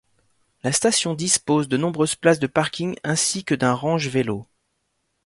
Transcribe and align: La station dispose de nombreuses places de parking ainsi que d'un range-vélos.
La 0.63 0.71
station 0.71 1.13
dispose 1.13 1.67
de 1.67 1.77
nombreuses 1.77 2.15
places 2.15 2.39
de 2.39 2.47
parking 2.47 2.95
ainsi 3.03 3.43
que 3.43 3.53
d'un 3.53 3.73
range-vélos. 3.75 4.47